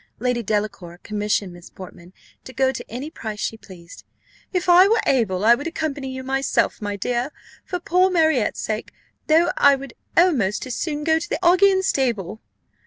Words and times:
Lady 0.17 0.41
Delacour 0.41 0.97
commissioned 1.03 1.53
Miss 1.53 1.69
Portman 1.69 2.11
to 2.43 2.51
go 2.53 2.71
to 2.71 2.83
any 2.89 3.11
price 3.11 3.39
she 3.39 3.55
pleased. 3.55 4.03
"If 4.51 4.67
I 4.67 4.87
were 4.87 4.99
able, 5.05 5.45
I 5.45 5.53
would 5.53 5.67
accompany 5.67 6.09
you 6.09 6.23
myself, 6.23 6.81
my 6.81 6.95
dear, 6.95 7.29
for 7.63 7.79
poor 7.79 8.09
Marriott's 8.09 8.61
sake, 8.63 8.91
though 9.27 9.51
I 9.57 9.75
would 9.75 9.93
almost 10.17 10.65
as 10.65 10.73
soon 10.75 11.03
go 11.03 11.19
to 11.19 11.29
the 11.29 11.37
Augean 11.43 11.83
stable." 11.83 12.41